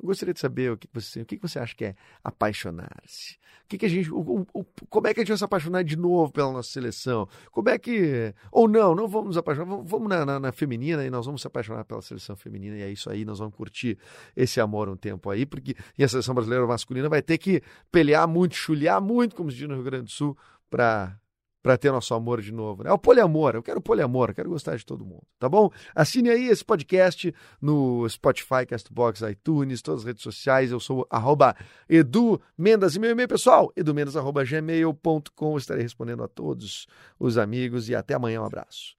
gostaria 0.05 0.33
de 0.33 0.39
saber 0.39 0.71
o 0.71 0.77
que 0.77 0.87
você, 0.93 1.21
o 1.21 1.25
que 1.25 1.37
você 1.37 1.59
acha 1.59 1.75
que 1.75 1.85
é 1.85 1.95
apaixonar-se. 2.23 3.37
O 3.65 3.67
que, 3.67 3.77
que 3.77 3.85
a 3.85 3.89
gente, 3.89 4.11
o, 4.11 4.45
o, 4.53 4.63
como 4.89 5.07
é 5.07 5.13
que 5.13 5.19
a 5.19 5.23
gente 5.23 5.29
vai 5.29 5.37
se 5.37 5.43
apaixonar 5.43 5.83
de 5.83 5.97
novo 5.97 6.31
pela 6.31 6.51
nossa 6.51 6.71
seleção? 6.71 7.27
Como 7.51 7.67
é 7.67 7.77
que, 7.77 8.33
ou 8.51 8.67
não, 8.67 8.95
não 8.95 9.07
vamos 9.07 9.27
nos 9.27 9.37
apaixonar, 9.37 9.81
vamos 9.83 10.07
na, 10.07 10.25
na, 10.25 10.39
na, 10.39 10.51
feminina 10.51 11.05
e 11.05 11.09
nós 11.09 11.25
vamos 11.25 11.41
se 11.41 11.47
apaixonar 11.47 11.83
pela 11.83 12.01
seleção 12.01 12.35
feminina 12.35 12.77
e 12.77 12.81
é 12.81 12.89
isso 12.89 13.09
aí, 13.09 13.25
nós 13.25 13.39
vamos 13.39 13.55
curtir 13.55 13.97
esse 14.35 14.61
amor 14.61 14.87
um 14.87 14.95
tempo 14.95 15.29
aí, 15.29 15.45
porque 15.45 15.75
e 15.97 16.03
a 16.03 16.07
seleção 16.07 16.33
brasileira 16.33 16.65
masculina 16.65 17.09
vai 17.09 17.21
ter 17.21 17.37
que 17.37 17.61
pelear 17.91 18.27
muito, 18.27 18.55
chulhar 18.55 19.01
muito, 19.01 19.35
como 19.35 19.51
se 19.51 19.57
diz 19.57 19.67
no 19.67 19.75
Rio 19.75 19.83
Grande 19.83 20.05
do 20.05 20.11
Sul, 20.11 20.37
para 20.69 21.19
para 21.61 21.77
ter 21.77 21.91
nosso 21.91 22.13
amor 22.13 22.41
de 22.41 22.51
novo. 22.51 22.83
Né? 22.83 22.89
É 22.89 22.93
o 22.93 22.97
poliamor, 22.97 23.55
eu 23.55 23.63
quero 23.63 23.81
poliamor, 23.81 24.29
eu 24.29 24.35
quero 24.35 24.49
gostar 24.49 24.75
de 24.77 24.85
todo 24.85 25.05
mundo, 25.05 25.23
tá 25.39 25.49
bom? 25.49 25.69
Assine 25.95 26.29
aí 26.29 26.47
esse 26.47 26.63
podcast 26.63 27.33
no 27.61 28.07
Spotify, 28.09 28.65
Castbox, 28.67 29.21
iTunes, 29.21 29.81
todas 29.81 30.01
as 30.01 30.07
redes 30.07 30.23
sociais. 30.23 30.71
Eu 30.71 30.79
sou 30.79 31.05
arroba 31.09 31.55
Edu 31.89 32.39
Mendas 32.57 32.95
e 32.95 32.99
meu 32.99 33.11
e-mail 33.11 33.27
pessoal, 33.27 33.71
edumendas.gmail.com. 33.75 35.57
Estarei 35.57 35.83
respondendo 35.83 36.23
a 36.23 36.27
todos 36.27 36.87
os 37.19 37.37
amigos 37.37 37.89
e 37.89 37.95
até 37.95 38.13
amanhã. 38.13 38.41
Um 38.41 38.45
abraço. 38.45 38.95